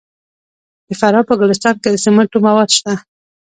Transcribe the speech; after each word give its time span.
د 0.87 0.89
فراه 0.99 1.27
په 1.29 1.33
ګلستان 1.41 1.75
کې 1.81 1.89
د 1.91 1.95
سمنټو 2.03 2.37
مواد 2.45 2.69
شته. 2.77 2.93